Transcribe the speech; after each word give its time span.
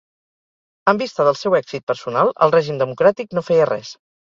en 0.93 1.01
vista 1.01 1.25
del 1.27 1.37
seu 1.41 1.57
èxit 1.59 1.85
personal 1.93 2.33
el 2.47 2.57
règim 2.57 2.83
democràtic 2.85 3.39
no 3.39 3.47
feia 3.53 3.71
res 3.75 3.97